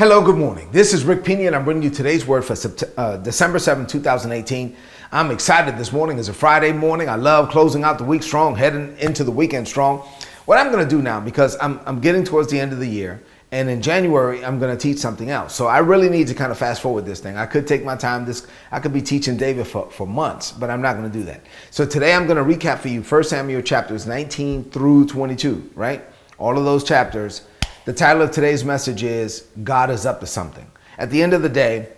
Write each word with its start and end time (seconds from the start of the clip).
Hello, 0.00 0.24
good 0.24 0.38
morning. 0.38 0.66
This 0.72 0.94
is 0.94 1.04
Rick 1.04 1.24
Pina, 1.24 1.42
and 1.42 1.54
I'm 1.54 1.62
bringing 1.62 1.82
you 1.82 1.90
today's 1.90 2.24
word 2.24 2.42
for 2.42 2.56
uh, 2.96 3.18
December 3.18 3.58
7, 3.58 3.86
2018. 3.86 4.74
I'm 5.12 5.30
excited 5.30 5.76
this 5.76 5.92
morning. 5.92 6.18
It's 6.18 6.28
a 6.28 6.32
Friday 6.32 6.72
morning. 6.72 7.10
I 7.10 7.16
love 7.16 7.50
closing 7.50 7.84
out 7.84 7.98
the 7.98 8.04
week 8.04 8.22
strong, 8.22 8.56
heading 8.56 8.96
into 8.96 9.24
the 9.24 9.30
weekend 9.30 9.68
strong. 9.68 9.98
What 10.46 10.56
I'm 10.56 10.72
going 10.72 10.82
to 10.82 10.88
do 10.88 11.02
now, 11.02 11.20
because 11.20 11.54
I'm, 11.60 11.80
I'm 11.84 12.00
getting 12.00 12.24
towards 12.24 12.50
the 12.50 12.58
end 12.58 12.72
of 12.72 12.78
the 12.78 12.88
year, 12.88 13.22
and 13.52 13.68
in 13.68 13.82
January, 13.82 14.42
I'm 14.42 14.58
going 14.58 14.74
to 14.74 14.82
teach 14.82 14.96
something 14.96 15.28
else. 15.28 15.54
So 15.54 15.66
I 15.66 15.80
really 15.80 16.08
need 16.08 16.28
to 16.28 16.34
kind 16.34 16.50
of 16.50 16.56
fast 16.56 16.80
forward 16.80 17.04
this 17.04 17.20
thing. 17.20 17.36
I 17.36 17.44
could 17.44 17.66
take 17.66 17.84
my 17.84 17.94
time. 17.94 18.24
This 18.24 18.46
I 18.72 18.80
could 18.80 18.94
be 18.94 19.02
teaching 19.02 19.36
David 19.36 19.66
for, 19.66 19.90
for 19.90 20.06
months, 20.06 20.50
but 20.50 20.70
I'm 20.70 20.80
not 20.80 20.96
going 20.96 21.12
to 21.12 21.18
do 21.18 21.24
that. 21.24 21.42
So 21.70 21.84
today 21.84 22.14
I'm 22.14 22.26
going 22.26 22.38
to 22.38 22.56
recap 22.58 22.78
for 22.78 22.88
you 22.88 23.02
1 23.02 23.24
Samuel 23.24 23.60
chapters 23.60 24.06
19 24.06 24.70
through 24.70 25.08
22, 25.08 25.72
right? 25.74 26.02
All 26.38 26.56
of 26.56 26.64
those 26.64 26.84
chapters 26.84 27.42
the 27.84 27.92
title 27.92 28.22
of 28.22 28.30
today's 28.30 28.64
message 28.64 29.02
is 29.02 29.46
God 29.64 29.90
is 29.90 30.04
up 30.04 30.20
to 30.20 30.26
something. 30.26 30.70
At 30.98 31.10
the 31.10 31.22
end 31.22 31.32
of 31.32 31.42
the 31.42 31.48
day, 31.48 31.88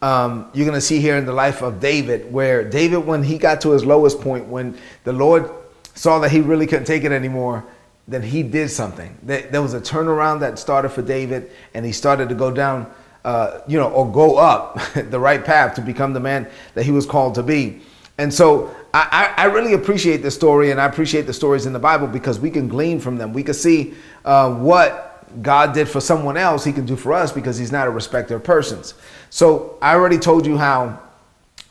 um, 0.00 0.50
you're 0.54 0.66
going 0.66 0.76
to 0.76 0.80
see 0.80 1.00
here 1.00 1.16
in 1.16 1.26
the 1.26 1.32
life 1.32 1.62
of 1.62 1.80
David, 1.80 2.30
where 2.32 2.62
David, 2.68 2.98
when 2.98 3.22
he 3.22 3.38
got 3.38 3.60
to 3.62 3.70
his 3.70 3.84
lowest 3.84 4.20
point, 4.20 4.46
when 4.46 4.78
the 5.04 5.12
Lord 5.12 5.50
saw 5.94 6.18
that 6.20 6.30
he 6.30 6.40
really 6.40 6.66
couldn't 6.66 6.84
take 6.84 7.04
it 7.04 7.12
anymore, 7.12 7.64
then 8.06 8.22
he 8.22 8.42
did 8.42 8.70
something. 8.70 9.16
There 9.22 9.62
was 9.62 9.74
a 9.74 9.80
turnaround 9.80 10.40
that 10.40 10.58
started 10.58 10.90
for 10.90 11.02
David, 11.02 11.50
and 11.72 11.84
he 11.86 11.92
started 11.92 12.28
to 12.28 12.34
go 12.34 12.50
down, 12.50 12.92
uh, 13.24 13.60
you 13.66 13.78
know, 13.78 13.90
or 13.90 14.10
go 14.10 14.36
up 14.36 14.78
the 14.94 15.18
right 15.18 15.44
path 15.44 15.74
to 15.76 15.80
become 15.80 16.12
the 16.12 16.20
man 16.20 16.48
that 16.74 16.84
he 16.84 16.90
was 16.92 17.06
called 17.06 17.34
to 17.36 17.42
be. 17.42 17.80
And 18.18 18.32
so 18.32 18.74
I, 18.92 19.34
I, 19.36 19.44
really 19.46 19.72
appreciate 19.72 20.18
this 20.18 20.36
story, 20.36 20.70
and 20.70 20.80
I 20.80 20.84
appreciate 20.84 21.22
the 21.22 21.32
stories 21.32 21.66
in 21.66 21.72
the 21.72 21.80
Bible 21.80 22.06
because 22.06 22.38
we 22.38 22.48
can 22.48 22.68
glean 22.68 23.00
from 23.00 23.16
them. 23.16 23.32
We 23.32 23.42
can 23.42 23.54
see 23.54 23.94
uh, 24.24 24.54
what 24.54 25.13
God 25.42 25.74
did 25.74 25.88
for 25.88 26.00
someone 26.00 26.36
else, 26.36 26.64
he 26.64 26.72
can 26.72 26.86
do 26.86 26.96
for 26.96 27.12
us 27.12 27.32
because 27.32 27.58
he's 27.58 27.72
not 27.72 27.86
a 27.86 27.90
respecter 27.90 28.36
of 28.36 28.44
persons. 28.44 28.94
So 29.30 29.78
I 29.82 29.94
already 29.94 30.18
told 30.18 30.46
you 30.46 30.56
how 30.56 31.00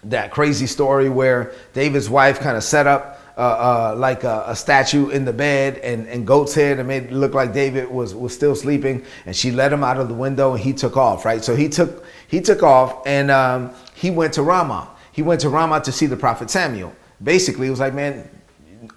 that 0.04 0.32
crazy 0.32 0.68
story 0.68 1.10
where 1.10 1.54
David's 1.74 2.10
wife 2.10 2.40
kind 2.40 2.58
of 2.58 2.64
set 2.64 2.88
up 2.88 3.22
uh, 3.36 3.42
uh, 3.42 3.96
like 3.98 4.24
a, 4.24 4.44
a, 4.48 4.56
statue 4.56 5.10
in 5.10 5.26
the 5.26 5.34
bed 5.34 5.80
and, 5.80 6.08
and 6.08 6.28
goat's 6.28 6.54
head 6.54 6.78
and 6.78 6.88
made 6.88 7.06
it 7.06 7.12
look 7.12 7.34
like 7.34 7.52
David 7.52 7.90
was, 7.90 8.14
was 8.14 8.32
still 8.32 8.56
sleeping 8.56 9.04
and 9.26 9.36
she 9.36 9.50
let 9.50 9.74
him 9.74 9.84
out 9.84 9.98
of 9.98 10.08
the 10.08 10.14
window 10.14 10.54
and 10.54 10.62
he 10.62 10.72
took 10.72 10.98
off, 10.98 11.26
right? 11.26 11.44
So 11.44 11.56
he 11.56 11.68
took, 11.68 12.06
he 12.28 12.42
took 12.42 12.62
off 12.62 13.02
and 13.08 13.32
um, 13.32 13.74
he 13.96 14.12
went 14.12 14.34
to 14.34 14.44
Ramah. 14.44 14.88
He 15.12 15.24
went 15.24 15.42
to 15.42 15.50
Ramah 15.50 15.82
to 15.82 15.92
see 15.92 16.06
the 16.06 16.16
prophet 16.16 16.52
Samuel. 16.52 16.94
Basically, 17.24 17.66
it 17.66 17.72
was 17.72 17.80
like, 17.80 17.96
man, 17.96 18.30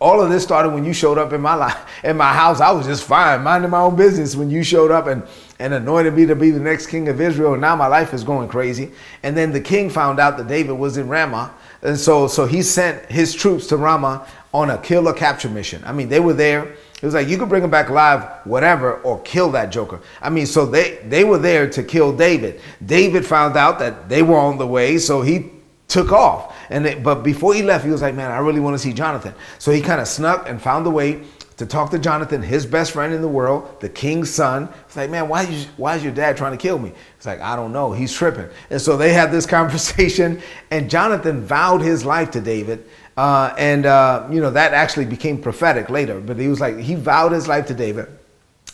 all 0.01 0.21
of 0.21 0.31
this 0.31 0.43
started 0.43 0.71
when 0.71 0.85
you 0.85 0.93
showed 0.93 1.19
up 1.19 1.33
in 1.33 1.41
my 1.41 1.55
life, 1.55 1.77
in 2.05 2.17
my 2.17 2.33
house. 2.33 2.61
I 2.61 2.71
was 2.71 2.87
just 2.87 3.05
fine, 3.05 3.43
minding 3.43 3.71
my 3.71 3.81
own 3.81 3.97
business 3.97 4.37
when 4.37 4.51
you 4.51 4.63
showed 4.63 4.91
up 4.91 5.07
and, 5.07 5.23
and 5.59 5.75
anointed 5.75 6.15
me 6.15 6.27
to 6.27 6.37
be 6.37 6.51
the 6.51 6.61
next 6.61 6.89
king 6.89 7.09
of 7.09 7.21
Israel. 7.21 7.53
And 7.53 7.61
now 7.61 7.77
my 7.77 7.87
life 7.87 8.13
is 8.13 8.25
going 8.25 8.49
crazy. 8.49 8.93
And 9.23 9.37
then 9.37 9.53
the 9.53 9.61
king 9.61 9.91
found 9.91 10.19
out 10.19 10.37
that 10.39 10.49
David 10.49 10.73
was 10.73 10.97
in 10.97 11.09
Ramah. 11.09 11.55
And 11.83 11.99
so, 11.99 12.27
so 12.27 12.47
he 12.47 12.63
sent 12.63 13.11
his 13.11 13.35
troops 13.35 13.67
to 13.69 13.77
Ramah 13.77 14.27
on 14.53 14.71
a 14.71 14.79
kill 14.79 15.09
or 15.09 15.15
capture 15.15 15.49
mission. 15.49 15.83
I 15.85 15.93
mean, 15.93 16.09
they 16.09 16.21
were 16.21 16.33
there. 16.33 16.65
It 16.65 17.05
was 17.05 17.13
like 17.13 17.29
you 17.29 17.37
could 17.37 17.51
bring 17.51 17.63
him 17.63 17.71
back 17.71 17.91
alive, 17.91 18.25
whatever, 18.45 18.95
or 19.03 19.21
kill 19.21 19.51
that 19.51 19.71
joker. 19.71 20.01
I 20.23 20.31
mean, 20.31 20.47
so 20.47 20.65
they 20.65 20.97
they 21.07 21.25
were 21.25 21.37
there 21.37 21.69
to 21.69 21.83
kill 21.83 22.17
David. 22.17 22.63
David 22.85 23.27
found 23.27 23.55
out 23.55 23.79
that 23.81 24.09
they 24.09 24.23
were 24.23 24.39
on 24.39 24.57
the 24.57 24.67
way, 24.67 24.97
so 24.97 25.21
he 25.21 25.51
took 25.89 26.13
off. 26.13 26.57
And 26.71 26.87
it, 26.87 27.03
but 27.03 27.23
before 27.23 27.55
he 27.55 27.63
left, 27.63 27.85
he 27.85 27.91
was 27.91 28.03
like, 28.03 28.15
"Man, 28.15 28.31
I 28.31 28.39
really 28.39 28.61
want 28.61 28.75
to 28.75 28.79
see 28.79 28.93
Jonathan." 28.93 29.35
So 29.59 29.71
he 29.71 29.81
kind 29.81 30.01
of 30.01 30.09
snuck 30.09 30.49
and 30.49 30.61
found 30.61 30.87
a 30.87 30.91
way 30.91 31.23
to 31.57 31.65
talk 31.65 31.91
to 31.91 31.99
Jonathan, 31.99 32.43
his 32.43 32.67
best 32.67 32.93
friend 32.93 33.15
in 33.15 33.23
the 33.23 33.29
world, 33.29 33.81
the 33.81 33.89
king's 33.89 34.31
son. 34.31 34.69
It's 34.87 34.97
like, 34.97 35.11
"Man, 35.11 35.29
why 35.29 35.45
is 35.45 35.67
why 35.77 35.97
is 35.97 36.03
your 36.03 36.13
dad 36.13 36.37
trying 36.37 36.53
to 36.53 36.59
kill 36.59 36.79
me?" 36.79 36.93
It's 37.17 37.27
like, 37.27 37.41
"I 37.41 37.57
don't 37.57 37.73
know. 37.73 37.93
He's 37.93 38.13
tripping." 38.13 38.49
And 38.71 38.81
so 38.81 38.97
they 38.97 39.13
had 39.13 39.33
this 39.33 39.47
conversation, 39.59 40.43
and 40.71 40.91
Jonathan 40.91 41.43
vowed 41.43 41.81
his 41.83 42.05
life 42.05 42.31
to 42.33 42.41
David. 42.41 42.85
Uh, 43.17 43.55
and 43.57 43.87
uh, 43.87 44.29
you 44.31 44.41
know 44.41 44.51
that 44.51 44.75
actually 44.75 45.07
became 45.07 45.41
prophetic 45.41 45.89
later. 45.89 46.21
But 46.21 46.39
he 46.39 46.49
was 46.49 46.61
like, 46.61 46.79
he 46.79 46.95
vowed 46.95 47.33
his 47.33 47.49
life 47.49 47.67
to 47.67 47.75
David, 47.75 48.09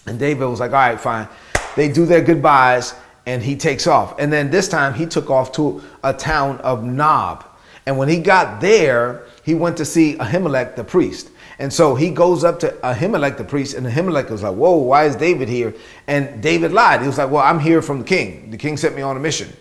and 0.07 0.19
David 0.19 0.47
was 0.47 0.61
like, 0.61 0.73
"All 0.73 0.79
right, 0.79 1.01
fine." 1.01 1.29
They 1.77 1.89
do 1.89 2.05
their 2.05 2.21
goodbyes, 2.21 2.95
and 3.27 3.43
he 3.43 3.57
takes 3.57 3.87
off. 3.87 4.19
And 4.19 4.33
then 4.33 4.51
this 4.51 4.69
time 4.69 4.95
he 4.95 5.07
took 5.07 5.31
off 5.31 5.53
to 5.53 5.83
a 6.03 6.13
town 6.13 6.59
of 6.59 6.85
Nob. 6.85 7.45
And 7.87 7.99
when 7.99 8.09
he 8.09 8.19
got 8.19 8.61
there, 8.61 9.25
he 9.45 9.55
went 9.55 9.77
to 9.79 9.85
see 9.85 10.17
Ahimelech 10.17 10.77
the 10.77 10.85
priest. 10.85 11.31
And 11.59 11.73
so 11.73 11.95
he 11.95 12.11
goes 12.11 12.45
up 12.45 12.59
to 12.61 12.69
Ahimelech 12.83 13.37
the 13.37 13.45
priest, 13.45 13.75
and 13.75 13.87
Ahimelech 13.87 14.31
was 14.31 14.43
like, 14.43 14.55
Whoa, 14.55 14.77
why 14.77 15.05
is 15.05 15.17
David 15.17 15.49
here? 15.49 15.75
And 16.07 16.43
David 16.43 16.73
lied. 16.73 17.01
He 17.01 17.07
was 17.07 17.19
like, 17.19 17.31
Well, 17.31 17.43
I'm 17.43 17.61
here 17.61 17.83
from 17.83 18.01
the 18.01 18.05
king. 18.05 18.51
The 18.51 18.57
king 18.57 18.77
sent 18.77 18.97
me 18.97 19.03
on 19.03 19.17
a 19.17 19.21
mission. 19.21 19.53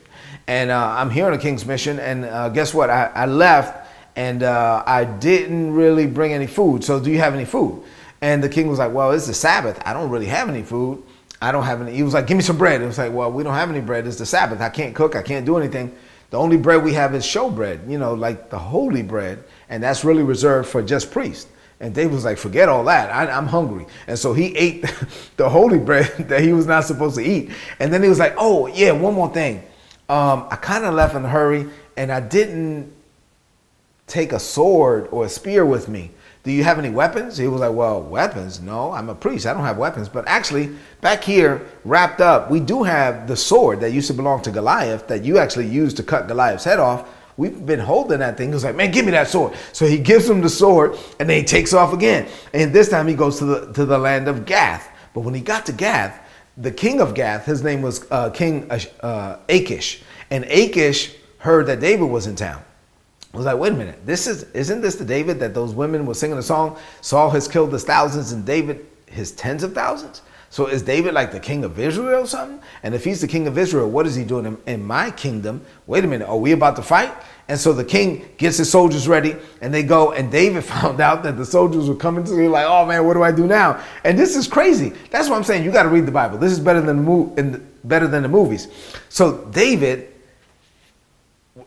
And 0.47 0.71
uh, 0.71 0.95
I'm 0.97 1.09
here 1.09 1.27
on 1.27 1.33
a 1.33 1.37
king's 1.37 1.65
mission. 1.65 1.99
And 1.99 2.25
uh, 2.25 2.49
guess 2.49 2.73
what? 2.73 2.89
I, 2.89 3.11
I 3.13 3.25
left 3.25 3.87
and 4.15 4.43
uh, 4.43 4.83
I 4.85 5.03
didn't 5.03 5.73
really 5.73 6.07
bring 6.07 6.33
any 6.33 6.47
food. 6.47 6.83
So 6.83 6.99
do 6.99 7.11
you 7.11 7.19
have 7.19 7.33
any 7.33 7.45
food? 7.45 7.83
And 8.21 8.43
the 8.43 8.49
king 8.49 8.67
was 8.67 8.79
like, 8.79 8.93
Well, 8.93 9.11
it's 9.11 9.27
the 9.27 9.33
Sabbath. 9.33 9.79
I 9.85 9.93
don't 9.93 10.09
really 10.09 10.27
have 10.27 10.49
any 10.49 10.63
food. 10.63 11.03
I 11.41 11.51
don't 11.51 11.63
have 11.63 11.81
any. 11.81 11.93
He 11.93 12.03
was 12.03 12.13
like, 12.13 12.27
Give 12.27 12.37
me 12.37 12.43
some 12.43 12.57
bread. 12.57 12.81
It 12.81 12.85
was 12.85 12.97
like, 12.97 13.11
Well, 13.11 13.31
we 13.31 13.43
don't 13.43 13.53
have 13.53 13.69
any 13.69 13.81
bread. 13.81 14.07
It's 14.07 14.17
the 14.17 14.25
Sabbath. 14.25 14.61
I 14.61 14.69
can't 14.69 14.95
cook. 14.95 15.15
I 15.15 15.21
can't 15.21 15.45
do 15.45 15.57
anything. 15.57 15.95
The 16.29 16.37
only 16.37 16.55
bread 16.55 16.83
we 16.83 16.93
have 16.93 17.13
is 17.13 17.25
show 17.25 17.49
bread, 17.49 17.81
you 17.87 17.97
know, 17.97 18.13
like 18.13 18.49
the 18.49 18.57
holy 18.57 19.03
bread, 19.03 19.43
and 19.67 19.83
that's 19.83 20.05
really 20.05 20.23
reserved 20.23 20.69
for 20.69 20.81
just 20.81 21.11
priests. 21.11 21.49
And 21.81 21.95
David 21.95 22.13
was 22.13 22.23
like, 22.23 22.37
forget 22.37 22.69
all 22.69 22.83
that. 22.85 23.09
I, 23.09 23.35
am 23.35 23.47
hungry. 23.47 23.87
And 24.07 24.17
so 24.17 24.33
he 24.33 24.55
ate 24.55 24.85
the 25.35 25.49
holy 25.49 25.79
bread 25.79 26.05
that 26.29 26.41
he 26.41 26.53
was 26.53 26.67
not 26.67 26.85
supposed 26.85 27.15
to 27.17 27.23
eat. 27.23 27.51
And 27.79 27.91
then 27.91 28.01
he 28.01 28.07
was 28.07 28.19
like, 28.19 28.35
oh, 28.37 28.67
yeah, 28.67 28.91
one 28.91 29.13
more 29.13 29.33
thing. 29.33 29.63
Um, 30.07 30.47
I 30.49 30.57
kind 30.57 30.85
of 30.85 30.93
left 30.93 31.15
in 31.15 31.25
a 31.25 31.29
hurry 31.29 31.67
and 31.97 32.11
I 32.11 32.19
didn't 32.19 32.93
take 34.11 34.33
a 34.33 34.39
sword 34.39 35.07
or 35.11 35.25
a 35.25 35.29
spear 35.29 35.65
with 35.65 35.87
me 35.87 36.11
do 36.43 36.51
you 36.51 36.63
have 36.63 36.79
any 36.79 36.89
weapons? 36.89 37.37
He 37.37 37.47
was 37.47 37.61
like, 37.61 37.73
well, 37.73 38.01
weapons? 38.01 38.61
No, 38.61 38.91
I'm 38.91 39.09
a 39.09 39.15
priest. 39.15 39.45
I 39.45 39.53
don't 39.53 39.63
have 39.63 39.77
weapons. 39.77 40.09
But 40.09 40.27
actually, 40.27 40.71
back 40.99 41.23
here, 41.23 41.67
wrapped 41.85 42.19
up, 42.19 42.49
we 42.49 42.59
do 42.59 42.81
have 42.81 43.27
the 43.27 43.35
sword 43.35 43.79
that 43.81 43.91
used 43.91 44.07
to 44.07 44.13
belong 44.13 44.41
to 44.43 44.51
Goliath 44.51 45.07
that 45.07 45.23
you 45.23 45.37
actually 45.37 45.67
used 45.67 45.97
to 45.97 46.03
cut 46.03 46.27
Goliath's 46.27 46.63
head 46.63 46.79
off. 46.79 47.07
We've 47.37 47.63
been 47.63 47.79
holding 47.79 48.19
that 48.19 48.37
thing. 48.37 48.49
He 48.49 48.53
was 48.55 48.63
like, 48.63 48.75
man, 48.75 48.91
give 48.91 49.05
me 49.05 49.11
that 49.11 49.27
sword. 49.27 49.53
So 49.71 49.85
he 49.85 49.99
gives 49.99 50.27
him 50.27 50.41
the 50.41 50.49
sword 50.49 50.97
and 51.19 51.29
then 51.29 51.37
he 51.37 51.43
takes 51.43 51.73
off 51.73 51.93
again. 51.93 52.27
And 52.53 52.73
this 52.73 52.89
time 52.89 53.07
he 53.07 53.13
goes 53.13 53.37
to 53.37 53.45
the, 53.45 53.73
to 53.73 53.85
the 53.85 53.97
land 53.97 54.27
of 54.27 54.45
Gath. 54.45 54.89
But 55.13 55.21
when 55.21 55.35
he 55.35 55.41
got 55.41 55.67
to 55.67 55.71
Gath, 55.71 56.27
the 56.57 56.71
king 56.71 57.01
of 57.01 57.13
Gath, 57.13 57.45
his 57.45 57.63
name 57.63 57.83
was 57.83 58.07
uh, 58.09 58.31
King 58.31 58.69
uh, 59.01 59.37
Achish. 59.47 60.01
And 60.31 60.43
Achish 60.45 61.15
heard 61.37 61.67
that 61.67 61.79
David 61.79 62.05
was 62.05 62.25
in 62.25 62.35
town. 62.35 62.63
I 63.33 63.37
was 63.37 63.45
like, 63.45 63.57
wait 63.57 63.71
a 63.71 63.75
minute, 63.75 64.05
this 64.05 64.27
is 64.27 64.43
isn't 64.53 64.81
this 64.81 64.95
the 64.95 65.05
David 65.05 65.39
that 65.39 65.53
those 65.53 65.73
women 65.73 66.05
were 66.05 66.13
singing 66.13 66.37
a 66.37 66.43
song? 66.43 66.77
Saul 66.99 67.29
has 67.29 67.47
killed 67.47 67.71
his 67.71 67.83
thousands 67.83 68.33
and 68.33 68.45
David 68.45 68.85
his 69.07 69.31
tens 69.31 69.63
of 69.63 69.73
thousands. 69.73 70.21
So 70.49 70.67
is 70.67 70.81
David 70.81 71.13
like 71.13 71.31
the 71.31 71.39
king 71.39 71.63
of 71.63 71.79
Israel 71.79 72.23
or 72.23 72.27
something? 72.27 72.59
And 72.83 72.93
if 72.93 73.05
he's 73.05 73.21
the 73.21 73.27
king 73.27 73.47
of 73.47 73.57
Israel, 73.57 73.89
what 73.89 74.05
is 74.05 74.15
he 74.15 74.25
doing 74.25 74.45
in, 74.45 74.57
in 74.67 74.83
my 74.83 75.09
kingdom? 75.11 75.65
Wait 75.87 76.03
a 76.03 76.07
minute, 76.07 76.27
are 76.27 76.37
we 76.37 76.51
about 76.51 76.75
to 76.75 76.81
fight? 76.81 77.13
And 77.47 77.57
so 77.57 77.71
the 77.71 77.85
king 77.85 78.27
gets 78.37 78.57
his 78.57 78.69
soldiers 78.69 79.07
ready 79.07 79.37
and 79.61 79.73
they 79.73 79.81
go. 79.81 80.11
And 80.11 80.29
David 80.29 80.65
found 80.65 80.99
out 80.99 81.23
that 81.23 81.37
the 81.37 81.45
soldiers 81.45 81.87
were 81.87 81.95
coming 81.95 82.25
to 82.25 82.37
him 82.37 82.51
like, 82.51 82.65
oh 82.67 82.85
man, 82.85 83.05
what 83.05 83.13
do 83.13 83.23
I 83.23 83.31
do 83.31 83.47
now? 83.47 83.81
And 84.03 84.19
this 84.19 84.35
is 84.35 84.45
crazy. 84.45 84.89
That's 85.09 85.29
what 85.29 85.37
I'm 85.37 85.45
saying. 85.45 85.63
You 85.63 85.71
got 85.71 85.83
to 85.83 85.89
read 85.89 86.05
the 86.05 86.11
Bible. 86.11 86.37
This 86.37 86.51
is 86.51 86.59
better 86.59 86.81
than 86.81 86.97
the, 86.97 87.03
mo- 87.03 87.61
better 87.85 88.07
than 88.07 88.21
the 88.23 88.29
movies. 88.29 88.67
So 89.07 89.45
David 89.51 90.10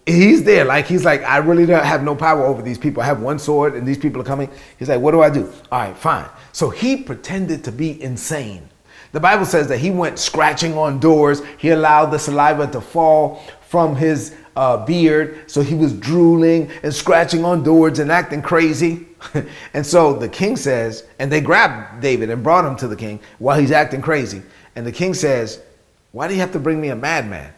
he's 0.06 0.44
there. 0.44 0.64
Like 0.64 0.86
he's 0.86 1.04
like, 1.04 1.22
I 1.22 1.38
really 1.38 1.66
don't 1.66 1.84
have 1.84 2.02
no 2.02 2.14
power 2.14 2.44
over 2.44 2.62
these 2.62 2.78
people. 2.78 3.02
I 3.02 3.06
have 3.06 3.20
one 3.20 3.38
sword 3.38 3.74
and 3.74 3.86
these 3.86 3.98
people 3.98 4.20
are 4.20 4.24
coming. 4.24 4.50
He's 4.78 4.88
like, 4.88 5.00
what 5.00 5.12
do 5.12 5.22
I 5.22 5.30
do? 5.30 5.52
All 5.70 5.80
right, 5.80 5.96
fine. 5.96 6.28
So 6.52 6.70
he 6.70 6.96
pretended 6.96 7.64
to 7.64 7.72
be 7.72 8.00
insane. 8.02 8.68
The 9.12 9.20
Bible 9.20 9.44
says 9.44 9.68
that 9.68 9.78
he 9.78 9.90
went 9.90 10.18
scratching 10.18 10.76
on 10.76 10.98
doors. 10.98 11.42
He 11.58 11.70
allowed 11.70 12.06
the 12.06 12.18
saliva 12.18 12.66
to 12.72 12.80
fall 12.80 13.42
from 13.68 13.94
his 13.94 14.34
uh, 14.56 14.84
beard. 14.84 15.50
So 15.50 15.62
he 15.62 15.74
was 15.74 15.92
drooling 15.92 16.70
and 16.82 16.92
scratching 16.92 17.44
on 17.44 17.62
doors 17.62 17.98
and 17.98 18.10
acting 18.10 18.42
crazy. 18.42 19.06
and 19.74 19.86
so 19.86 20.14
the 20.14 20.28
king 20.28 20.56
says, 20.56 21.06
and 21.18 21.30
they 21.30 21.40
grabbed 21.40 22.00
David 22.00 22.30
and 22.30 22.42
brought 22.42 22.64
him 22.64 22.76
to 22.76 22.88
the 22.88 22.96
king 22.96 23.20
while 23.38 23.58
he's 23.58 23.70
acting 23.70 24.02
crazy. 24.02 24.42
And 24.76 24.84
the 24.84 24.92
king 24.92 25.14
says, 25.14 25.62
Why 26.10 26.26
do 26.26 26.34
you 26.34 26.40
have 26.40 26.52
to 26.52 26.58
bring 26.58 26.80
me 26.80 26.88
a 26.88 26.96
madman? 26.96 27.52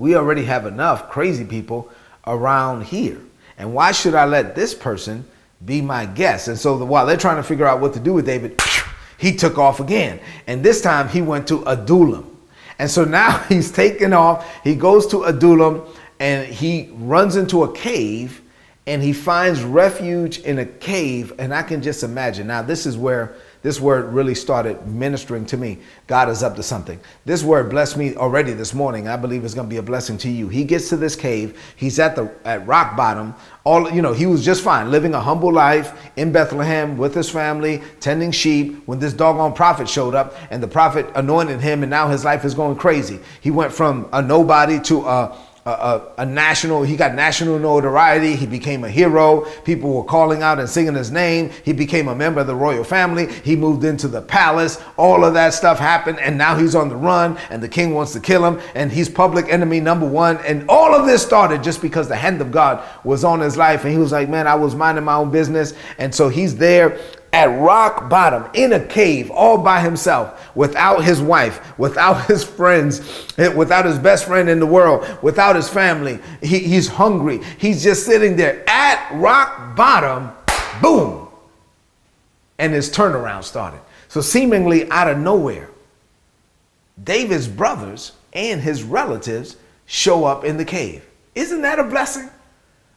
We 0.00 0.16
already 0.16 0.44
have 0.44 0.64
enough 0.64 1.10
crazy 1.10 1.44
people 1.44 1.90
around 2.26 2.84
here. 2.84 3.18
And 3.58 3.74
why 3.74 3.92
should 3.92 4.14
I 4.14 4.24
let 4.24 4.54
this 4.54 4.74
person 4.74 5.26
be 5.66 5.82
my 5.82 6.06
guest? 6.06 6.48
And 6.48 6.58
so 6.58 6.82
while 6.82 7.04
they're 7.04 7.18
trying 7.18 7.36
to 7.36 7.42
figure 7.42 7.66
out 7.66 7.82
what 7.82 7.92
to 7.92 8.00
do 8.00 8.14
with 8.14 8.24
David, 8.24 8.58
he 9.18 9.36
took 9.36 9.58
off 9.58 9.78
again. 9.78 10.18
And 10.46 10.64
this 10.64 10.80
time 10.80 11.10
he 11.10 11.20
went 11.20 11.46
to 11.48 11.62
Adullam. 11.64 12.34
And 12.78 12.90
so 12.90 13.04
now 13.04 13.36
he's 13.50 13.70
taken 13.70 14.14
off. 14.14 14.50
He 14.64 14.74
goes 14.74 15.06
to 15.08 15.24
Adullam 15.24 15.82
and 16.18 16.46
he 16.48 16.88
runs 16.94 17.36
into 17.36 17.64
a 17.64 17.72
cave 17.72 18.40
and 18.86 19.02
he 19.02 19.12
finds 19.12 19.62
refuge 19.62 20.38
in 20.38 20.60
a 20.60 20.64
cave. 20.64 21.34
And 21.38 21.52
I 21.52 21.62
can 21.62 21.82
just 21.82 22.02
imagine. 22.02 22.46
Now, 22.46 22.62
this 22.62 22.86
is 22.86 22.96
where 22.96 23.34
this 23.62 23.80
word 23.80 24.12
really 24.12 24.34
started 24.34 24.86
ministering 24.86 25.44
to 25.46 25.56
me. 25.56 25.78
God 26.06 26.28
is 26.28 26.42
up 26.42 26.56
to 26.56 26.62
something. 26.62 26.98
This 27.24 27.42
word 27.42 27.68
blessed 27.68 27.96
me 27.96 28.16
already 28.16 28.52
this 28.52 28.72
morning. 28.72 29.06
I 29.06 29.16
believe 29.16 29.44
it's 29.44 29.54
going 29.54 29.66
to 29.66 29.70
be 29.70 29.76
a 29.76 29.82
blessing 29.82 30.16
to 30.18 30.30
you. 30.30 30.48
He 30.48 30.64
gets 30.64 30.88
to 30.88 30.96
this 30.96 31.14
cave. 31.14 31.60
He's 31.76 31.98
at 31.98 32.16
the 32.16 32.32
at 32.44 32.66
rock 32.66 32.96
bottom. 32.96 33.34
All 33.64 33.90
you 33.90 34.00
know, 34.00 34.14
he 34.14 34.24
was 34.24 34.42
just 34.44 34.64
fine, 34.64 34.90
living 34.90 35.14
a 35.14 35.20
humble 35.20 35.52
life 35.52 36.10
in 36.16 36.32
Bethlehem 36.32 36.96
with 36.96 37.14
his 37.14 37.28
family, 37.28 37.82
tending 38.00 38.32
sheep. 38.32 38.82
When 38.86 38.98
this 38.98 39.12
doggone 39.12 39.52
prophet 39.52 39.88
showed 39.88 40.14
up, 40.14 40.34
and 40.50 40.62
the 40.62 40.68
prophet 40.68 41.06
anointed 41.14 41.60
him, 41.60 41.82
and 41.82 41.90
now 41.90 42.08
his 42.08 42.24
life 42.24 42.44
is 42.46 42.54
going 42.54 42.76
crazy. 42.76 43.20
He 43.42 43.50
went 43.50 43.72
from 43.72 44.08
a 44.12 44.22
nobody 44.22 44.80
to 44.80 45.06
a 45.06 45.38
a, 45.70 46.12
a, 46.18 46.22
a, 46.22 46.26
national, 46.26 46.82
he 46.82 46.96
got 46.96 47.14
national 47.14 47.58
notoriety. 47.58 48.36
He 48.36 48.46
became 48.46 48.84
a 48.84 48.90
hero. 48.90 49.42
People 49.62 49.94
were 49.94 50.04
calling 50.04 50.42
out 50.42 50.58
and 50.58 50.68
singing 50.68 50.94
his 50.94 51.10
name. 51.10 51.50
He 51.64 51.72
became 51.72 52.08
a 52.08 52.14
member 52.14 52.40
of 52.40 52.46
the 52.46 52.54
royal 52.54 52.84
family. 52.84 53.32
He 53.32 53.56
moved 53.56 53.84
into 53.84 54.08
the 54.08 54.22
palace. 54.22 54.82
All 54.96 55.24
of 55.24 55.34
that 55.34 55.54
stuff 55.54 55.78
happened. 55.78 56.18
And 56.18 56.36
now 56.36 56.56
he's 56.56 56.74
on 56.74 56.88
the 56.88 56.96
run 56.96 57.38
and 57.50 57.62
the 57.62 57.68
king 57.68 57.94
wants 57.94 58.12
to 58.14 58.20
kill 58.20 58.44
him. 58.44 58.60
And 58.74 58.90
he's 58.90 59.08
public 59.08 59.46
enemy 59.48 59.80
number 59.80 60.06
one. 60.06 60.38
And 60.38 60.64
all 60.68 60.94
of 60.94 61.06
this 61.06 61.22
started 61.22 61.62
just 61.62 61.80
because 61.80 62.08
the 62.08 62.16
hand 62.16 62.40
of 62.40 62.50
God 62.50 62.84
was 63.04 63.24
on 63.24 63.40
his 63.40 63.56
life. 63.56 63.84
And 63.84 63.92
he 63.92 63.98
was 63.98 64.12
like, 64.12 64.28
man, 64.28 64.46
I 64.46 64.54
was 64.54 64.74
minding 64.74 65.04
my 65.04 65.14
own 65.14 65.30
business. 65.30 65.74
And 65.98 66.14
so 66.14 66.28
he's 66.28 66.56
there 66.56 66.98
at 67.32 67.44
rock 67.60 68.08
bottom 68.10 68.44
in 68.54 68.72
a 68.72 68.84
cave 68.86 69.30
all 69.30 69.58
by 69.58 69.80
himself 69.80 70.54
without 70.56 71.04
his 71.04 71.20
wife 71.22 71.78
without 71.78 72.26
his 72.26 72.42
friends 72.42 73.26
eh, 73.38 73.48
without 73.48 73.84
his 73.84 73.98
best 73.98 74.24
friend 74.26 74.48
in 74.48 74.58
the 74.58 74.66
world 74.66 75.06
without 75.22 75.54
his 75.54 75.68
family. 75.68 76.18
He, 76.42 76.58
he's 76.60 76.88
hungry. 76.88 77.40
He's 77.58 77.82
just 77.82 78.04
sitting 78.04 78.36
there 78.36 78.64
at 78.68 79.10
rock 79.14 79.76
bottom 79.76 80.32
boom 80.82 81.28
and 82.58 82.72
his 82.72 82.90
turnaround 82.90 83.44
started. 83.44 83.80
So 84.08 84.20
seemingly 84.20 84.90
out 84.90 85.08
of 85.08 85.18
nowhere 85.18 85.70
david's 87.02 87.48
brothers 87.48 88.12
and 88.32 88.60
his 88.60 88.82
relatives 88.82 89.56
show 89.86 90.24
up 90.24 90.44
in 90.44 90.56
the 90.56 90.64
cave. 90.64 91.06
Isn't 91.34 91.62
that 91.62 91.78
a 91.78 91.84
blessing? 91.84 92.28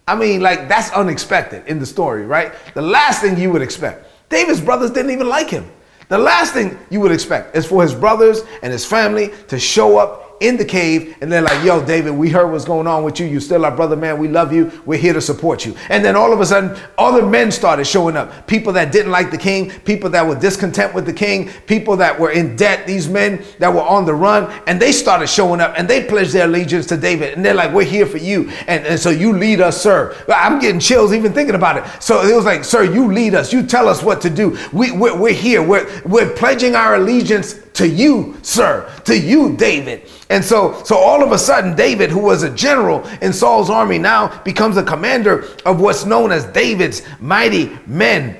I 0.08 0.16
mean 0.16 0.42
like 0.42 0.68
that's 0.68 0.92
unexpected 0.92 1.68
in 1.68 1.78
the 1.78 1.86
story 1.86 2.26
right? 2.26 2.52
The 2.74 2.82
last 2.82 3.22
thing 3.22 3.38
you 3.38 3.52
would 3.52 3.62
expect 3.62 4.08
David's 4.34 4.60
brothers 4.60 4.90
didn't 4.90 5.12
even 5.12 5.30
like 5.30 5.50
him. 5.50 5.70
The 6.10 6.18
last 6.18 6.54
thing 6.54 6.78
you 6.90 7.00
would 7.02 7.12
expect 7.12 7.56
is 7.56 7.66
for 7.66 7.84
his 7.84 7.94
brothers 7.94 8.42
and 8.64 8.74
his 8.74 8.86
family 8.86 9.32
to 9.48 9.60
show 9.60 9.98
up 9.98 10.33
in 10.40 10.58
the 10.58 10.66
cave 10.66 11.16
and 11.22 11.32
they're 11.32 11.42
like, 11.42 11.64
yo, 11.64 11.84
David, 11.86 12.12
we 12.12 12.30
heard 12.30 12.52
what's 12.52 12.66
going 12.66 12.88
on 12.88 13.04
with 13.04 13.20
you. 13.20 13.26
You 13.26 13.40
still 13.40 13.66
our 13.66 13.76
brother, 13.76 13.96
man. 13.96 14.20
We 14.20 14.28
love 14.28 14.52
you. 14.52 14.72
We're 14.86 15.00
here 15.00 15.14
to 15.14 15.22
support 15.22 15.66
you. 15.66 15.76
And 15.90 16.04
then 16.04 16.16
all 16.16 16.34
of 16.34 16.42
a 16.42 16.46
sudden, 16.46 16.78
other 16.98 17.26
men 17.26 17.52
started 17.52 17.86
showing 17.86 18.18
up. 18.18 18.48
People 18.48 18.74
that 18.74 18.92
didn't 18.92 19.12
like 19.12 19.32
the 19.32 19.38
king, 19.38 19.70
people 19.82 20.10
that 20.12 20.26
were 20.28 20.40
discontent 20.40 20.94
with 20.94 21.06
the 21.06 21.14
king, 21.14 21.50
people 21.68 21.96
that 21.98 22.20
were 22.20 22.32
in 22.32 22.56
debt, 22.56 22.86
these 22.86 23.08
men 23.08 23.44
that 23.60 23.74
were 23.74 23.82
on 23.82 24.06
the 24.06 24.14
run, 24.14 24.52
and 24.68 24.82
they 24.82 24.92
started 24.92 25.28
showing 25.28 25.62
up 25.62 25.74
and 25.78 25.88
they 25.88 26.04
pledged 26.04 26.34
their 26.34 26.46
allegiance 26.46 26.86
to 26.88 26.98
David. 26.98 27.34
And 27.34 27.46
they're 27.46 27.54
like, 27.54 27.74
we're 27.74 27.84
here 27.84 28.06
for 28.06 28.18
you. 28.18 28.50
And, 28.68 28.86
and 28.86 29.00
so 29.00 29.10
you 29.10 29.34
lead 29.34 29.62
us, 29.62 29.82
sir. 29.82 30.16
I'm 30.28 30.60
getting 30.60 30.80
chills 30.80 31.14
even 31.14 31.34
thinking 31.34 31.56
about 31.56 31.78
it. 31.78 32.04
So 32.04 32.22
it 32.22 32.36
was 32.36 32.46
like, 32.46 32.64
sir, 32.64 32.84
you 32.84 33.12
lead 33.12 33.36
us. 33.36 33.54
You 33.54 33.64
tell 33.64 33.88
us 33.88 34.04
what 34.04 34.22
to 34.22 34.30
do. 34.30 34.58
We, 34.72 34.92
we're, 34.92 35.18
we're 35.18 35.34
here. 35.34 35.62
We're, 35.64 36.02
we're 36.06 36.34
pledging 36.36 36.76
our 36.76 36.96
allegiance 36.96 37.60
to 37.74 37.88
you, 37.88 38.38
sir, 38.42 38.92
to 39.06 39.18
you, 39.18 39.56
David. 39.56 40.10
And 40.30 40.44
so, 40.44 40.82
so 40.84 40.96
all 40.96 41.24
of 41.24 41.32
a 41.32 41.38
sudden, 41.38 41.76
David, 41.76 42.10
who 42.10 42.20
was 42.20 42.44
a 42.44 42.50
general 42.54 43.06
in 43.22 43.34
Saul's 43.34 43.70
army, 43.70 43.98
now 43.98 44.42
becomes 44.44 44.78
a 44.78 44.84
commander 44.84 45.46
of 45.66 45.82
what's 45.82 46.06
known 46.06 46.32
as 46.32 46.46
David's 46.46 47.02
mighty 47.20 47.78
men. 47.86 48.38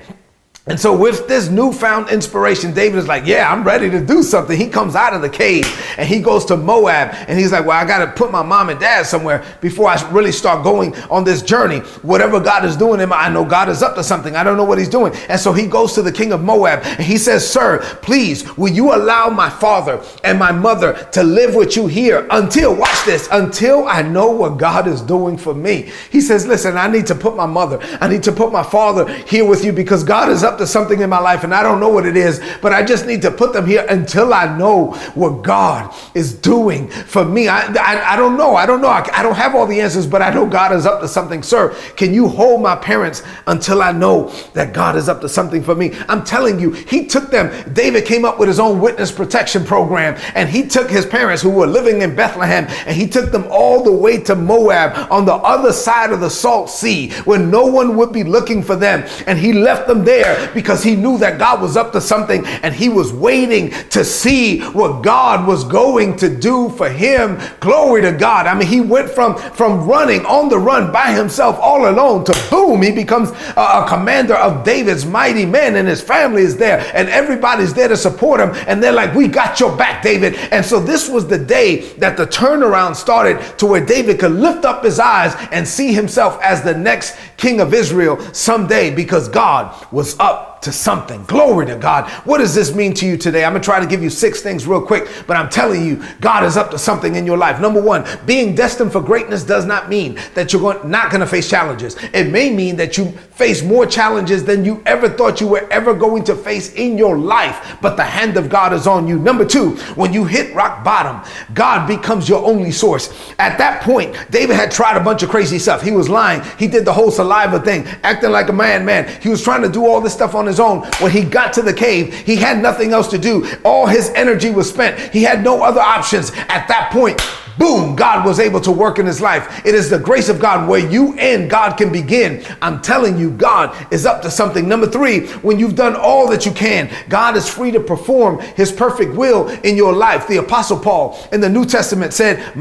And 0.66 0.80
so, 0.80 0.96
with 0.96 1.28
this 1.28 1.50
newfound 1.50 2.08
inspiration, 2.10 2.74
David 2.74 2.98
is 2.98 3.06
like, 3.06 3.26
Yeah, 3.26 3.52
I'm 3.52 3.66
ready 3.66 3.90
to 3.90 4.00
do 4.00 4.24
something. 4.24 4.58
He 4.58 4.70
comes 4.70 4.96
out 4.96 5.14
of 5.14 5.22
the 5.22 5.28
cave 5.28 5.66
and 5.98 6.08
he 6.08 6.22
goes 6.22 6.46
to 6.46 6.56
Moab 6.56 7.10
and 7.28 7.38
he's 7.38 7.52
like, 7.52 7.66
Well, 7.66 7.78
I 7.78 7.84
got 7.84 8.06
to 8.06 8.10
put 8.14 8.32
my 8.32 8.44
mom 8.44 8.70
and 8.70 8.80
dad 8.80 9.06
somewhere 9.06 9.44
before 9.60 9.90
I 9.90 10.10
really 10.12 10.32
start 10.32 10.64
going 10.64 10.96
on 11.10 11.26
this 11.26 11.42
journey. 11.42 11.80
Whatever 12.02 12.40
God 12.40 12.64
is 12.64 12.78
doing, 12.78 13.02
I 13.02 13.28
know 13.28 13.44
God 13.44 13.68
is 13.68 13.84
up 13.84 13.96
to 13.96 14.06
something. 14.06 14.38
I 14.38 14.44
don't 14.46 14.56
know 14.56 14.64
what 14.64 14.78
he's 14.78 14.88
doing. 14.88 15.14
And 15.28 15.38
so, 15.38 15.52
he 15.52 15.68
goes 15.68 15.92
to 15.96 16.02
the 16.02 16.14
king 16.14 16.32
of 16.32 16.42
Moab 16.42 16.80
and 16.86 17.02
he 17.02 17.18
says, 17.18 17.46
Sir, 17.46 17.80
please, 18.02 18.56
will 18.56 18.72
you 18.72 18.96
allow 18.96 19.30
my 19.30 19.50
father 19.50 20.02
and 20.24 20.40
my 20.40 20.54
mother 20.54 20.94
to 21.12 21.24
live 21.24 21.56
with 21.56 21.76
you 21.76 21.88
here 21.88 22.26
until, 22.32 22.74
watch 22.74 23.04
this, 23.04 23.28
until 23.34 23.86
I 23.86 24.02
know 24.02 24.32
what 24.32 24.60
God 24.60 24.88
is 24.88 25.02
doing 25.02 25.38
for 25.38 25.54
me? 25.54 25.92
He 26.10 26.22
says, 26.22 26.48
Listen, 26.48 26.78
I 26.78 26.88
need 26.88 27.06
to 27.08 27.16
put 27.16 27.36
my 27.36 27.48
mother, 27.48 27.80
I 28.00 28.08
need 28.08 28.24
to 28.24 28.32
put 28.32 28.54
my 28.54 28.64
father 28.64 29.14
here 29.24 29.44
with 29.46 29.66
you 29.66 29.74
because 29.74 30.06
God 30.06 30.30
is 30.30 30.42
up 30.42 30.53
up 30.54 30.60
to 30.60 30.68
something 30.68 31.02
in 31.02 31.10
my 31.10 31.20
life 31.20 31.44
and 31.44 31.54
I 31.54 31.64
don't 31.64 31.80
know 31.80 31.90
what 31.90 32.06
it 32.06 32.16
is, 32.16 32.40
but 32.62 32.74
I 32.74 32.84
just 32.84 33.08
need 33.08 33.22
to 33.24 33.32
put 33.32 33.54
them 33.54 33.66
here 33.66 33.86
until 33.90 34.34
I 34.34 34.56
know 34.58 34.92
what 35.16 35.44
God 35.44 35.94
is 36.14 36.34
doing 36.34 36.90
for 36.90 37.26
me. 37.26 37.48
I, 37.48 37.66
I, 37.74 38.14
I 38.14 38.16
don't 38.16 38.38
know. 38.38 38.56
I 38.56 38.66
don't 38.66 38.82
know. 38.82 38.90
I, 38.90 39.08
I 39.14 39.24
don't 39.24 39.36
have 39.36 39.56
all 39.56 39.66
the 39.66 39.82
answers, 39.82 40.06
but 40.06 40.22
I 40.22 40.32
know 40.32 40.46
God 40.46 40.74
is 40.74 40.86
up 40.86 41.02
to 41.02 41.08
something. 41.08 41.42
Sir, 41.42 41.76
can 41.96 42.14
you 42.14 42.28
hold 42.28 42.62
my 42.62 42.76
parents 42.76 43.24
until 43.48 43.82
I 43.82 43.92
know 43.92 44.30
that 44.54 44.74
God 44.74 44.96
is 44.96 45.10
up 45.10 45.22
to 45.22 45.30
something 45.30 45.64
for 45.64 45.74
me? 45.74 45.92
I'm 46.08 46.24
telling 46.24 46.60
you, 46.60 46.72
he 46.72 47.08
took 47.08 47.32
them. 47.32 47.74
David 47.74 48.06
came 48.06 48.26
up 48.26 48.38
with 48.38 48.48
his 48.48 48.60
own 48.60 48.80
witness 48.80 49.12
protection 49.12 49.66
program 49.66 50.20
and 50.36 50.48
he 50.48 50.68
took 50.68 50.90
his 50.90 51.06
parents 51.06 51.42
who 51.42 51.50
were 51.50 51.68
living 51.68 52.02
in 52.04 52.16
Bethlehem 52.16 52.66
and 52.86 52.96
he 52.96 53.08
took 53.08 53.32
them 53.32 53.46
all 53.50 53.84
the 53.84 53.92
way 53.92 54.20
to 54.22 54.36
Moab 54.36 55.12
on 55.12 55.26
the 55.26 55.34
other 55.34 55.74
side 55.74 56.12
of 56.12 56.20
the 56.20 56.30
Salt 56.30 56.70
Sea 56.70 57.12
where 57.24 57.40
no 57.40 57.66
one 57.66 57.98
would 57.98 58.14
be 58.14 58.24
looking 58.24 58.62
for 58.62 58.76
them. 58.76 59.08
And 59.26 59.40
he 59.40 59.54
left 59.54 59.88
them 59.88 60.04
there 60.04 60.43
because 60.54 60.84
he 60.84 60.96
knew 60.96 61.18
that 61.20 61.40
God 61.40 61.62
was 61.62 61.78
up 61.78 61.92
to 61.94 62.02
something 62.02 62.46
and 62.46 62.74
he 62.74 62.90
was 62.90 63.14
waiting 63.14 63.72
to 63.90 64.04
see 64.04 64.60
what 64.60 65.02
God 65.02 65.48
was 65.48 65.64
going 65.64 66.18
to 66.18 66.36
do 66.36 66.70
for 66.70 66.90
him. 66.90 67.40
Glory 67.60 68.02
to 68.02 68.12
God. 68.12 68.48
I 68.48 68.54
mean, 68.54 68.68
he 68.68 68.82
went 68.82 69.10
from, 69.10 69.38
from 69.38 69.88
running 69.88 70.26
on 70.26 70.50
the 70.50 70.58
run 70.58 70.92
by 70.92 71.14
himself 71.14 71.58
all 71.60 71.90
alone 71.90 72.26
to 72.26 72.48
boom, 72.50 72.82
he 72.82 72.92
becomes 72.92 73.30
a, 73.56 73.84
a 73.84 73.86
commander 73.88 74.36
of 74.36 74.64
David's 74.66 75.06
mighty 75.06 75.46
men 75.46 75.76
and 75.76 75.88
his 75.88 76.02
family 76.02 76.42
is 76.42 76.58
there 76.58 76.80
and 76.94 77.08
everybody's 77.10 77.74
there 77.74 77.88
to 77.88 77.98
support 77.98 78.40
him. 78.40 78.52
And 78.68 78.84
they're 78.84 78.92
like, 78.92 79.14
we 79.16 79.28
got 79.28 79.60
your 79.60 79.76
back, 79.76 80.04
David. 80.04 80.36
And 80.52 80.66
so 80.66 80.80
this 80.80 81.10
was 81.10 81.28
the 81.28 81.38
day 81.38 81.94
that 82.00 82.18
the 82.18 82.28
turnaround 82.28 82.96
started 82.96 83.40
to 83.60 83.66
where 83.66 83.86
David 83.86 84.20
could 84.20 84.32
lift 84.34 84.66
up 84.66 84.84
his 84.84 85.00
eyes 85.00 85.36
and 85.52 85.68
see 85.68 85.94
himself 85.94 86.40
as 86.42 86.64
the 86.64 86.76
next 86.76 87.18
king 87.38 87.62
of 87.62 87.74
Israel 87.74 88.20
someday 88.34 88.94
because 88.94 89.28
God 89.30 89.74
was 89.92 90.20
up 90.20 90.33
up 90.33 90.33
to 90.64 90.72
something. 90.72 91.24
Glory 91.26 91.66
to 91.68 91.76
God. 91.76 92.10
What 92.26 92.40
does 92.40 92.56
this 92.56 92.74
mean 92.74 92.94
to 92.96 93.06
you 93.06 93.18
today? 93.18 93.46
I'm 93.46 93.54
going 93.54 93.62
to 93.62 93.66
try 93.66 93.80
to 93.80 93.86
give 93.86 94.02
you 94.02 94.10
six 94.10 94.42
things 94.42 94.68
real 94.68 94.82
quick, 94.82 95.08
but 95.28 95.38
I'm 95.38 95.50
telling 95.50 95.86
you, 95.86 96.04
God 96.20 96.44
is 96.44 96.58
up 96.58 96.72
to 96.72 96.80
something 96.80 97.16
in 97.16 97.26
your 97.26 97.38
life. 97.38 97.60
Number 97.60 97.82
one, 97.82 98.06
being 98.26 98.56
destined 98.56 98.92
for 98.92 99.02
greatness 99.02 99.44
does 99.44 99.66
not 99.66 99.90
mean 99.90 100.20
that 100.34 100.52
you're 100.52 100.62
going, 100.62 100.90
not 100.90 101.12
going 101.12 101.22
to 101.22 101.28
face 101.28 101.50
challenges. 101.50 101.98
It 102.14 102.32
may 102.32 102.50
mean 102.50 102.76
that 102.78 102.98
you 102.98 103.12
face 103.12 103.64
more 103.64 103.86
challenges 103.86 104.44
than 104.44 104.64
you 104.64 104.82
ever 104.86 105.10
thought 105.10 105.42
you 105.42 105.48
were 105.48 105.68
ever 105.72 105.94
going 105.94 106.24
to 106.26 106.36
face 106.36 106.74
in 106.74 106.98
your 106.98 107.18
life, 107.18 107.78
but 107.82 107.96
the 107.96 108.04
hand 108.04 108.38
of 108.38 108.50
God 108.50 108.74
is 108.74 108.88
on 108.88 109.08
you. 109.08 109.20
Number 109.20 109.46
two, 109.46 109.72
when 109.96 110.14
you 110.14 110.26
hit 110.26 110.54
rock 110.56 110.84
bottom, 110.84 111.22
God 111.54 111.88
becomes 111.88 112.30
your 112.30 112.46
only 112.46 112.72
source. 112.72 113.14
At 113.40 113.58
that 113.58 113.82
point, 113.82 114.16
David 114.30 114.56
had 114.56 114.72
tried 114.72 114.98
a 114.98 115.04
bunch 115.04 115.24
of 115.24 115.30
crazy 115.30 115.60
stuff. 115.60 115.82
He 115.82 115.92
was 115.92 116.10
lying. 116.10 116.42
He 116.58 116.68
did 116.68 116.86
the 116.86 116.94
whole 116.94 117.12
saliva 117.12 117.60
thing, 117.60 117.86
acting 118.04 118.32
like 118.32 118.50
a 118.50 118.54
man, 118.54 118.86
man. 118.86 119.22
He 119.22 119.30
was 119.30 119.44
trying 119.44 119.62
to 119.64 119.70
do 119.70 119.86
all 119.86 120.02
this 120.02 120.14
stuff 120.14 120.36
on 120.36 120.46
his 120.46 120.53
his 120.54 120.60
own. 120.60 120.84
When 121.02 121.12
he 121.12 121.24
got 121.24 121.54
to 121.54 121.62
the 121.62 121.74
cave, 121.74 122.14
he 122.14 122.36
had 122.36 122.62
nothing 122.62 122.92
else 122.94 123.08
to 123.10 123.18
do. 123.18 123.48
All 123.66 123.88
his 123.88 124.10
energy 124.12 124.52
was 124.52 124.70
spent. 124.70 125.00
He 125.12 125.24
had 125.24 125.44
no 125.44 125.64
other 125.64 125.82
options. 125.82 126.32
At 126.50 126.68
that 126.68 126.90
point, 126.92 127.20
boom, 127.58 127.96
God 127.96 128.26
was 128.26 128.40
able 128.40 128.62
to 128.62 128.72
work 128.72 129.00
in 129.00 129.06
his 129.06 129.22
life. 129.22 129.66
It 129.66 129.76
is 129.76 129.90
the 129.90 130.00
grace 130.00 130.30
of 130.30 130.40
God 130.40 130.68
where 130.70 130.80
you 130.80 131.16
end, 131.18 131.50
God 131.50 131.78
can 131.78 131.92
begin. 131.92 132.44
I'm 132.62 132.82
telling 132.82 133.18
you, 133.18 133.32
God 133.32 133.76
is 133.92 134.06
up 134.06 134.22
to 134.24 134.32
something. 134.32 134.68
Number 134.68 134.88
three, 134.88 135.28
when 135.38 135.60
you've 135.60 135.76
done 135.76 135.96
all 135.96 136.30
that 136.30 136.46
you 136.46 136.52
can, 136.52 136.90
God 137.10 137.36
is 137.36 137.50
free 137.50 137.72
to 137.72 137.80
perform 137.80 138.40
his 138.40 138.72
perfect 138.72 139.16
will 139.16 139.50
in 139.64 139.76
your 139.76 139.94
life. 139.94 140.28
The 140.28 140.38
Apostle 140.38 140.80
Paul 140.80 141.20
in 141.32 141.42
the 141.42 141.50
New 141.50 141.66
Testament 141.66 142.14
said, 142.14 142.56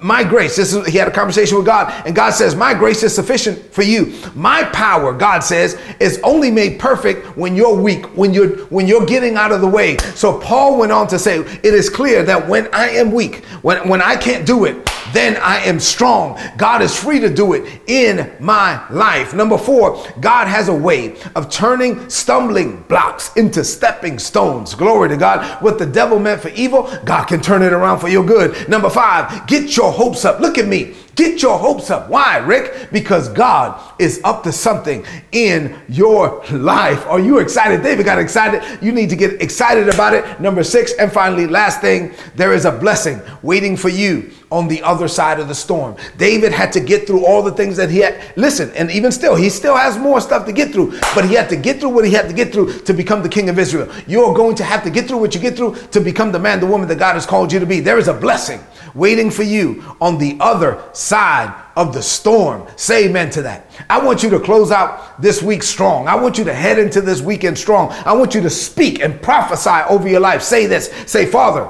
my 0.00 0.22
grace 0.22 0.56
this 0.56 0.72
is 0.72 0.86
he 0.86 0.96
had 0.96 1.08
a 1.08 1.10
conversation 1.10 1.56
with 1.56 1.66
god 1.66 1.92
and 2.06 2.14
god 2.14 2.30
says 2.30 2.54
my 2.54 2.72
grace 2.72 3.02
is 3.02 3.14
sufficient 3.14 3.58
for 3.72 3.82
you. 3.82 4.14
My 4.34 4.64
power 4.64 5.12
god 5.12 5.40
says 5.40 5.78
is 6.00 6.20
only 6.22 6.50
made 6.50 6.78
perfect 6.78 7.36
when 7.36 7.56
you're 7.56 7.74
weak 7.74 8.06
when 8.16 8.32
you're 8.32 8.56
when 8.66 8.86
you're 8.86 9.06
getting 9.06 9.36
out 9.36 9.52
of 9.52 9.60
the 9.60 9.68
way. 9.68 9.96
So 10.14 10.38
paul 10.40 10.78
went 10.78 10.92
on 10.92 11.08
to 11.08 11.18
say 11.18 11.38
it 11.38 11.74
is 11.74 11.90
clear 11.90 12.22
that 12.24 12.48
when 12.48 12.72
i 12.74 12.88
am 12.88 13.12
weak 13.12 13.44
when 13.62 13.88
when 13.88 14.00
i 14.02 14.16
can't 14.16 14.46
do 14.46 14.64
it 14.64 14.88
then 15.12 15.36
I 15.36 15.58
am 15.60 15.80
strong. 15.80 16.38
God 16.56 16.82
is 16.82 16.98
free 16.98 17.20
to 17.20 17.32
do 17.32 17.54
it 17.54 17.80
in 17.86 18.30
my 18.40 18.88
life. 18.90 19.34
Number 19.34 19.58
four, 19.58 20.04
God 20.20 20.46
has 20.46 20.68
a 20.68 20.74
way 20.74 21.16
of 21.34 21.50
turning 21.50 22.08
stumbling 22.08 22.82
blocks 22.82 23.34
into 23.36 23.64
stepping 23.64 24.18
stones. 24.18 24.74
Glory 24.74 25.08
to 25.08 25.16
God. 25.16 25.62
What 25.62 25.78
the 25.78 25.86
devil 25.86 26.18
meant 26.18 26.40
for 26.40 26.50
evil, 26.50 26.90
God 27.04 27.24
can 27.24 27.40
turn 27.40 27.62
it 27.62 27.72
around 27.72 28.00
for 28.00 28.08
your 28.08 28.24
good. 28.24 28.68
Number 28.68 28.90
five, 28.90 29.46
get 29.46 29.76
your 29.76 29.92
hopes 29.92 30.24
up. 30.24 30.40
Look 30.40 30.58
at 30.58 30.66
me. 30.66 30.94
Get 31.18 31.42
your 31.42 31.58
hopes 31.58 31.90
up. 31.90 32.08
Why, 32.08 32.36
Rick? 32.36 32.92
Because 32.92 33.28
God 33.28 33.82
is 33.98 34.20
up 34.22 34.44
to 34.44 34.52
something 34.52 35.04
in 35.32 35.76
your 35.88 36.44
life. 36.52 37.04
Are 37.08 37.18
you 37.18 37.38
excited? 37.38 37.82
David 37.82 38.06
got 38.06 38.20
excited. 38.20 38.62
You 38.80 38.92
need 38.92 39.10
to 39.10 39.16
get 39.16 39.42
excited 39.42 39.88
about 39.88 40.14
it. 40.14 40.40
Number 40.40 40.62
six, 40.62 40.92
and 40.92 41.10
finally, 41.10 41.48
last 41.48 41.80
thing, 41.80 42.14
there 42.36 42.52
is 42.52 42.66
a 42.66 42.70
blessing 42.70 43.20
waiting 43.42 43.76
for 43.76 43.88
you 43.88 44.30
on 44.52 44.68
the 44.68 44.80
other 44.84 45.08
side 45.08 45.40
of 45.40 45.48
the 45.48 45.56
storm. 45.56 45.96
David 46.18 46.52
had 46.52 46.72
to 46.74 46.80
get 46.80 47.08
through 47.08 47.26
all 47.26 47.42
the 47.42 47.50
things 47.50 47.76
that 47.78 47.90
he 47.90 47.98
had. 47.98 48.22
Listen, 48.36 48.70
and 48.76 48.88
even 48.88 49.10
still, 49.10 49.34
he 49.34 49.50
still 49.50 49.74
has 49.74 49.98
more 49.98 50.20
stuff 50.20 50.46
to 50.46 50.52
get 50.52 50.70
through, 50.70 51.00
but 51.16 51.24
he 51.24 51.34
had 51.34 51.48
to 51.48 51.56
get 51.56 51.80
through 51.80 51.90
what 51.90 52.04
he 52.04 52.12
had 52.12 52.28
to 52.28 52.32
get 52.32 52.52
through 52.52 52.72
to 52.82 52.94
become 52.94 53.24
the 53.24 53.28
king 53.28 53.48
of 53.48 53.58
Israel. 53.58 53.92
You're 54.06 54.32
going 54.34 54.54
to 54.54 54.62
have 54.62 54.84
to 54.84 54.90
get 54.90 55.08
through 55.08 55.18
what 55.18 55.34
you 55.34 55.40
get 55.40 55.56
through 55.56 55.74
to 55.90 56.00
become 56.00 56.30
the 56.30 56.38
man, 56.38 56.60
the 56.60 56.66
woman 56.66 56.86
that 56.86 57.00
God 57.00 57.14
has 57.14 57.26
called 57.26 57.52
you 57.52 57.58
to 57.58 57.66
be. 57.66 57.80
There 57.80 57.98
is 57.98 58.06
a 58.06 58.14
blessing 58.14 58.60
waiting 58.94 59.30
for 59.30 59.42
you 59.42 59.82
on 60.00 60.18
the 60.18 60.36
other 60.40 60.82
side 60.92 61.54
of 61.76 61.92
the 61.92 62.02
storm. 62.02 62.66
Say 62.76 63.06
amen 63.06 63.30
to 63.30 63.42
that. 63.42 63.70
I 63.88 64.02
want 64.02 64.22
you 64.22 64.30
to 64.30 64.40
close 64.40 64.70
out 64.70 65.20
this 65.20 65.42
week 65.42 65.62
strong. 65.62 66.08
I 66.08 66.14
want 66.14 66.38
you 66.38 66.44
to 66.44 66.54
head 66.54 66.78
into 66.78 67.00
this 67.00 67.20
weekend 67.20 67.58
strong. 67.58 67.90
I 67.90 68.12
want 68.12 68.34
you 68.34 68.40
to 68.42 68.50
speak 68.50 69.00
and 69.00 69.20
prophesy 69.20 69.84
over 69.88 70.08
your 70.08 70.20
life. 70.20 70.42
Say 70.42 70.66
this. 70.66 70.92
Say, 71.06 71.26
Father, 71.26 71.68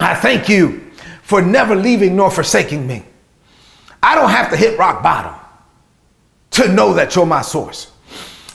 I 0.00 0.14
thank 0.14 0.48
you 0.48 0.90
for 1.22 1.40
never 1.42 1.74
leaving 1.74 2.16
nor 2.16 2.30
forsaking 2.30 2.86
me. 2.86 3.04
I 4.02 4.14
don't 4.14 4.30
have 4.30 4.50
to 4.50 4.56
hit 4.56 4.78
rock 4.78 5.02
bottom 5.02 5.34
to 6.52 6.68
know 6.72 6.94
that 6.94 7.16
you're 7.16 7.26
my 7.26 7.42
source. 7.42 7.90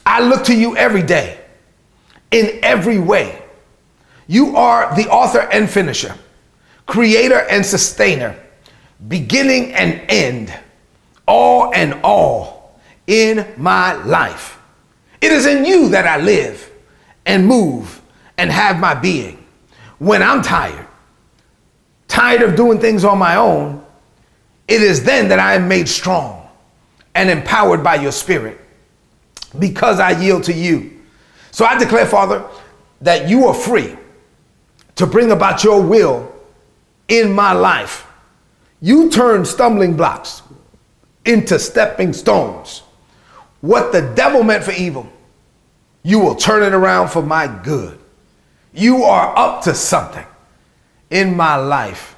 I 0.05 0.22
look 0.22 0.46
to 0.46 0.55
you 0.55 0.77
every 0.77 1.03
day 1.03 1.39
in 2.31 2.60
every 2.63 3.00
way. 3.00 3.43
You 4.27 4.55
are 4.55 4.96
the 4.96 5.10
author 5.10 5.39
and 5.51 5.69
finisher, 5.69 6.15
creator 6.89 7.41
and 7.50 7.63
sustainer, 7.63 8.36
beginning 9.08 9.72
and 9.74 10.01
end, 10.10 10.51
all 11.27 11.72
and 11.74 11.93
all 12.03 12.79
in 13.05 13.46
my 13.58 13.93
life. 14.03 14.60
It 15.22 15.31
is 15.31 15.46
in 15.46 15.65
you 15.65 15.89
that 15.89 16.08
I 16.08 16.19
live 16.19 16.69
and 17.27 17.46
move 17.46 18.01
and 18.39 18.51
have 18.51 18.79
my 18.79 18.96
being. 18.96 19.46
When 20.00 20.24
I'm 20.24 20.41
tired, 20.41 20.88
tired 22.08 22.41
of 22.41 22.55
doing 22.55 22.79
things 22.79 23.03
on 23.03 23.19
my 23.19 23.36
own, 23.36 23.86
it 24.67 24.81
is 24.81 25.03
then 25.03 25.27
that 25.29 25.39
I 25.39 25.53
am 25.53 25.67
made 25.67 25.88
strong 25.88 26.50
and 27.13 27.29
empowered 27.29 27.84
by 27.84 27.96
your 27.96 28.12
spirit 28.12 28.60
because 29.60 30.00
I 30.00 30.19
yield 30.19 30.43
to 30.46 30.53
you. 30.53 31.01
So 31.51 31.65
I 31.65 31.77
declare, 31.77 32.08
Father, 32.08 32.43
that 33.01 33.29
you 33.29 33.46
are 33.46 33.53
free 33.53 33.96
to 34.96 35.05
bring 35.05 35.31
about 35.31 35.63
your 35.63 35.81
will 35.81 36.34
in 37.10 37.32
my 37.32 37.51
life. 37.51 38.08
You 38.80 39.10
turn 39.10 39.44
stumbling 39.44 39.98
blocks 39.98 40.42
into 41.25 41.60
stepping 41.60 42.13
stones. 42.13 42.84
What 43.62 43.92
the 43.92 44.13
devil 44.16 44.44
meant 44.44 44.63
for 44.63 44.72
evil, 44.72 45.12
you 46.04 46.20
will 46.20 46.36
turn 46.36 46.63
it 46.63 46.74
around 46.74 47.10
for 47.10 47.22
my 47.22 47.48
good. 47.63 48.00
You 48.72 49.04
are 49.04 49.38
up 49.38 49.63
to 49.63 49.74
something 49.74 50.25
in 51.10 51.36
my 51.36 51.58
life, 51.58 52.16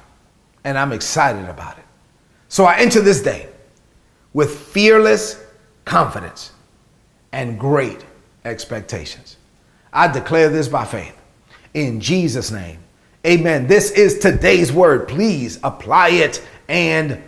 and 0.62 0.78
I'm 0.78 0.92
excited 0.92 1.48
about 1.48 1.78
it. 1.78 1.84
So 2.48 2.64
I 2.64 2.76
enter 2.76 3.00
this 3.00 3.22
day 3.22 3.48
with 4.34 4.56
fearless 4.56 5.42
confidence 5.84 6.52
and 7.32 7.58
great 7.58 8.04
expectations. 8.44 9.36
I 9.92 10.08
declare 10.08 10.48
this 10.48 10.68
by 10.68 10.84
faith. 10.84 11.16
In 11.74 12.00
Jesus' 12.00 12.50
name, 12.50 12.78
amen. 13.26 13.66
This 13.66 13.90
is 13.90 14.18
today's 14.18 14.72
word. 14.72 15.08
Please 15.08 15.58
apply 15.62 16.10
it 16.10 16.44
and 16.68 17.22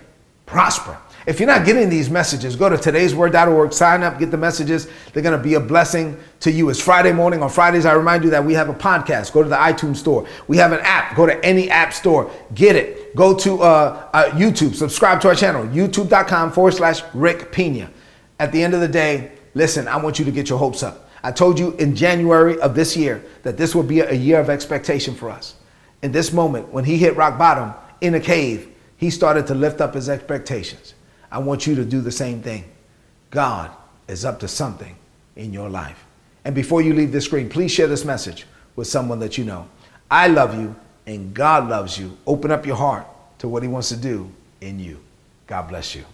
prosper. 0.47 0.99
If 1.27 1.41
you're 1.41 1.47
not 1.47 1.65
getting 1.65 1.89
these 1.89 2.11
messages, 2.11 2.55
go 2.55 2.69
to 2.69 2.77
today'sword.org, 2.77 3.73
sign 3.73 4.03
up, 4.03 4.19
get 4.19 4.31
the 4.31 4.37
messages. 4.37 4.89
They're 5.13 5.23
going 5.23 5.37
to 5.37 5.43
be 5.43 5.55
a 5.55 5.61
blessing 5.61 6.19
to 6.41 6.51
you. 6.51 6.69
It's 6.69 6.81
Friday 6.81 7.13
morning. 7.13 7.43
On 7.43 7.49
Fridays, 7.49 7.87
I 7.87 7.95
remind 7.95 8.25
you 8.25 8.31
that 8.31 8.45
we 8.45 8.53
have 8.53 8.69
a 8.69 8.75
podcast. 8.75 9.33
Go 9.33 9.43
to 9.43 9.49
the 9.49 9.57
iTunes 9.57 9.97
store. 9.97 10.27
We 10.49 10.59
have 10.59 10.73
an 10.73 10.81
app. 10.83 11.17
Go 11.17 11.25
to 11.25 11.43
any 11.43 11.71
app 11.71 11.95
store. 11.95 12.31
Get 12.55 12.77
it. 12.77 13.17
Go 13.17 13.35
to 13.39 13.63
uh, 13.63 14.11
uh, 14.13 14.25
YouTube. 14.33 14.75
Subscribe 14.75 15.23
to 15.23 15.29
our 15.29 15.35
channel, 15.35 15.65
youtube.com 15.67 16.53
forward 16.53 16.75
slash 16.75 17.03
Rick 17.15 17.53
Pina. 17.53 17.91
At 18.39 18.53
the 18.53 18.63
end 18.63 18.75
of 18.75 18.81
the 18.83 18.89
day, 18.89 19.33
listen, 19.55 19.89
I 19.89 19.97
want 19.97 20.19
you 20.19 20.27
to 20.27 20.31
get 20.31 20.51
your 20.51 20.59
hopes 20.59 20.83
up. 20.83 21.09
I 21.23 21.33
told 21.33 21.59
you 21.59 21.73
in 21.77 21.97
January 21.97 22.61
of 22.61 22.75
this 22.75 22.99
year 22.99 23.25
that 23.45 23.57
this 23.57 23.75
would 23.75 23.89
be 23.89 24.01
a 24.01 24.13
year 24.13 24.41
of 24.41 24.51
expectation 24.51 25.15
for 25.15 25.31
us. 25.31 25.55
In 26.05 26.13
this 26.13 26.35
moment, 26.35 26.71
when 26.71 26.85
he 26.85 26.99
hit 26.99 27.17
rock 27.17 27.39
bottom 27.39 27.73
in 28.03 28.15
a 28.15 28.21
cave, 28.21 28.69
he 28.99 29.09
started 29.09 29.47
to 29.47 29.55
lift 29.55 29.81
up 29.81 29.95
his 29.95 30.11
expectations. 30.11 30.93
I 31.33 31.39
want 31.39 31.67
you 31.67 31.75
to 31.77 31.85
do 31.85 32.03
the 32.03 32.13
same 32.13 32.43
thing. 32.43 32.71
God 33.31 33.71
is 34.07 34.23
up 34.23 34.39
to 34.41 34.47
something 34.47 34.97
in 35.35 35.55
your 35.55 35.71
life. 35.71 36.05
And 36.45 36.55
before 36.55 36.83
you 36.83 36.93
leave 36.93 37.11
this 37.11 37.25
screen, 37.25 37.49
please 37.49 37.73
share 37.73 37.87
this 37.87 38.05
message 38.05 38.45
with 38.77 38.87
someone 38.87 39.19
that 39.21 39.39
you 39.39 39.47
know. 39.47 39.67
I 40.11 40.29
love 40.29 40.55
you 40.55 40.77
and 41.07 41.33
God 41.33 41.71
loves 41.71 41.99
you. 41.99 42.19
Open 42.27 42.51
up 42.51 42.67
your 42.67 42.77
heart 42.77 43.07
to 43.39 43.49
what 43.49 43.63
He 43.63 43.69
wants 43.71 43.89
to 43.89 43.97
do 43.97 44.31
in 44.61 44.79
you. 44.79 45.01
God 45.47 45.69
bless 45.69 45.95
you. 45.95 46.05